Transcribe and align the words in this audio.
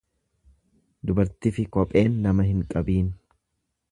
Dubartifi 1.09 1.67
kopheen 1.77 2.17
nama 2.25 2.49
hin 2.49 2.65
qabiin. 2.75 3.15